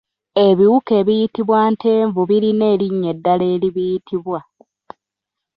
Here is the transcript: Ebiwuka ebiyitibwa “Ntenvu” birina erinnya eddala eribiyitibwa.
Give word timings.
Ebiwuka 0.47 0.91
ebiyitibwa 1.01 1.59
“Ntenvu” 1.75 2.19
birina 2.29 2.65
erinnya 2.73 3.07
eddala 3.13 3.45
eribiyitibwa. 3.55 4.39